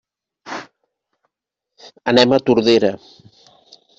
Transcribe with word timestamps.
Anem 2.13 2.33
a 2.33 2.41
Tordera. 2.49 2.93